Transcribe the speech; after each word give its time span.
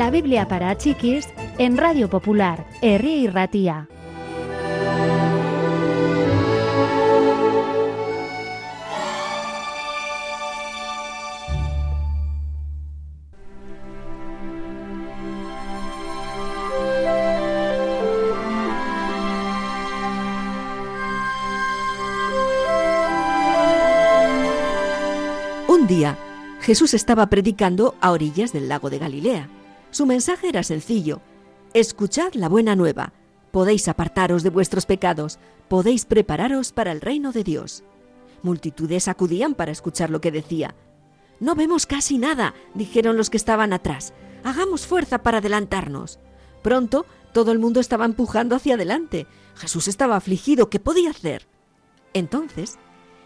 La 0.00 0.10
Biblia 0.10 0.48
para 0.48 0.78
chiquis 0.78 1.28
en 1.58 1.76
Radio 1.76 2.08
Popular, 2.08 2.66
Herri 2.80 3.16
y 3.16 3.26
Ratía. 3.26 3.86
Un 25.68 25.86
día, 25.86 26.16
Jesús 26.62 26.94
estaba 26.94 27.26
predicando 27.26 27.96
a 28.00 28.12
orillas 28.12 28.54
del 28.54 28.70
lago 28.70 28.88
de 28.88 28.98
Galilea. 28.98 29.59
Su 29.90 30.06
mensaje 30.06 30.48
era 30.48 30.62
sencillo. 30.62 31.20
Escuchad 31.74 32.34
la 32.34 32.48
buena 32.48 32.76
nueva. 32.76 33.12
Podéis 33.50 33.88
apartaros 33.88 34.42
de 34.42 34.50
vuestros 34.50 34.86
pecados, 34.86 35.38
podéis 35.68 36.04
prepararos 36.04 36.72
para 36.72 36.92
el 36.92 37.00
reino 37.00 37.32
de 37.32 37.42
Dios. 37.42 37.82
Multitudes 38.42 39.08
acudían 39.08 39.54
para 39.54 39.72
escuchar 39.72 40.10
lo 40.10 40.20
que 40.20 40.30
decía. 40.30 40.74
No 41.40 41.54
vemos 41.54 41.86
casi 41.86 42.18
nada, 42.18 42.54
dijeron 42.74 43.16
los 43.16 43.30
que 43.30 43.36
estaban 43.36 43.72
atrás. 43.72 44.12
Hagamos 44.44 44.86
fuerza 44.86 45.22
para 45.22 45.38
adelantarnos. 45.38 46.20
Pronto 46.62 47.06
todo 47.32 47.52
el 47.52 47.58
mundo 47.58 47.80
estaba 47.80 48.04
empujando 48.04 48.54
hacia 48.54 48.74
adelante. 48.74 49.26
Jesús 49.56 49.88
estaba 49.88 50.16
afligido. 50.16 50.70
¿Qué 50.70 50.78
podía 50.80 51.10
hacer? 51.10 51.46
Entonces 52.14 52.78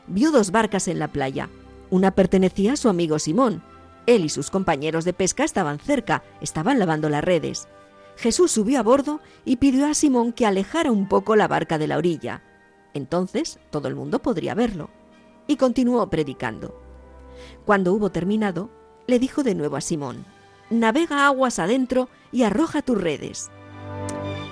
vio 0.07 0.31
dos 0.31 0.51
barcas 0.51 0.89
en 0.89 0.99
la 0.99 1.09
playa. 1.09 1.49
Una 1.91 2.15
pertenecía 2.15 2.73
a 2.75 2.77
su 2.77 2.89
amigo 2.89 3.19
Simón. 3.19 3.63
Él 4.07 4.25
y 4.25 4.29
sus 4.29 4.51
compañeros 4.51 5.05
de 5.05 5.13
pesca 5.13 5.45
estaban 5.45 5.79
cerca, 5.79 6.23
estaban 6.41 6.79
lavando 6.79 7.09
las 7.09 7.25
redes. 7.25 7.69
Jesús 8.17 8.53
subió 8.53 8.79
a 8.79 8.83
bordo 8.83 9.21
y 9.45 9.57
pidió 9.57 9.87
a 9.87 9.95
Simón 9.95 10.33
que 10.33 10.47
alejara 10.47 10.93
un 10.93 11.09
poco 11.09 11.37
la 11.37 11.49
barca 11.49 11.79
de 11.79 11.89
la 11.89 11.99
orilla. 11.99 12.43
Entonces 12.93 13.59
todo 13.71 13.89
el 13.89 13.95
mundo 13.95 14.21
podría 14.21 14.55
verlo. 14.55 14.91
Y 15.47 15.57
continuó 15.57 16.09
predicando. 16.09 16.81
Cuando 17.65 17.93
hubo 17.93 18.11
terminado, 18.11 18.71
le 19.07 19.19
dijo 19.19 19.43
de 19.43 19.55
nuevo 19.55 19.77
a 19.77 19.81
Simón, 19.81 20.25
Navega 20.71 21.27
aguas 21.27 21.59
adentro 21.59 22.09
y 22.33 22.45
arroja 22.45 22.83
tus 22.83 23.01
redes. 23.01 23.51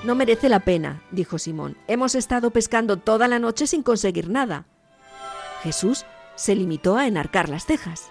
No 0.05 0.15
merece 0.15 0.49
la 0.49 0.61
pena, 0.61 1.03
dijo 1.11 1.39
Simón. 1.39 1.77
Hemos 1.87 2.15
estado 2.15 2.51
pescando 2.51 2.97
toda 2.97 3.29
la 3.29 3.39
noche 3.39 3.67
sin 3.67 3.83
conseguir 3.83 4.29
nada. 4.29 4.67
Jesús 5.63 6.05
se 6.35 6.55
limitó 6.55 6.97
a 6.97 7.07
enarcar 7.07 7.49
las 7.49 7.65
cejas. 7.65 8.11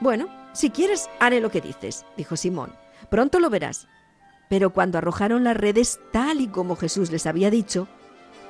Bueno, 0.00 0.28
si 0.54 0.70
quieres, 0.70 1.10
haré 1.18 1.40
lo 1.40 1.50
que 1.50 1.60
dices, 1.60 2.06
dijo 2.16 2.36
Simón. 2.36 2.72
Pronto 3.10 3.40
lo 3.40 3.50
verás. 3.50 3.88
Pero 4.48 4.70
cuando 4.70 4.98
arrojaron 4.98 5.42
las 5.42 5.56
redes 5.56 5.98
tal 6.12 6.40
y 6.40 6.46
como 6.46 6.76
Jesús 6.76 7.10
les 7.10 7.26
había 7.26 7.50
dicho, 7.50 7.88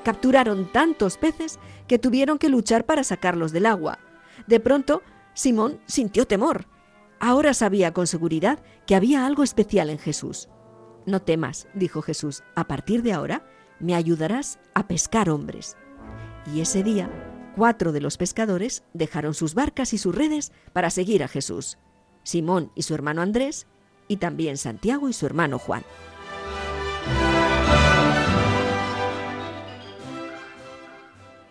capturaron 0.05 0.70
tantos 0.70 1.16
peces 1.16 1.58
que 1.88 1.98
tuvieron 1.98 2.38
que 2.38 2.50
luchar 2.50 2.84
para 2.84 3.05
sacarlos 3.05 3.52
del 3.52 3.64
agua. 3.64 3.98
De 4.47 4.60
pronto, 4.60 5.02
Simón 5.32 5.80
sintió 5.86 6.27
temor. 6.27 6.66
Ahora 7.20 7.55
sabía 7.55 7.94
con 7.94 8.06
seguridad 8.06 8.58
que 8.86 8.94
había 8.94 9.25
algo 9.25 9.42
especial 9.42 9.88
en 9.88 9.98
Jesús. 9.98 10.50
No 11.06 11.22
temas, 11.22 11.69
dijo 11.72 12.02
Jesús, 12.02 12.42
a 12.55 12.64
partir 12.64 13.02
de 13.02 13.14
ahora 13.14 13.47
me 13.80 13.94
ayudarás 13.94 14.58
a 14.75 14.86
pescar 14.86 15.30
hombres. 15.30 15.77
Y 16.52 16.60
ese 16.60 16.82
día, 16.82 17.10
cuatro 17.56 17.92
de 17.92 18.02
los 18.02 18.19
pescadores 18.19 18.84
dejaron 18.92 19.32
sus 19.32 19.55
barcas 19.55 19.94
y 19.94 19.98
sus 19.98 20.14
redes 20.14 20.52
para 20.75 20.91
seguir 20.91 21.22
a 21.22 21.28
Jesús. 21.28 21.78
Simón 22.25 22.72
y 22.75 22.83
su 22.83 22.94
hermano 22.94 23.22
Andrés, 23.22 23.67
y 24.08 24.17
también 24.17 24.56
Santiago 24.56 25.08
y 25.08 25.12
su 25.12 25.27
hermano 25.27 25.58
Juan. 25.58 25.84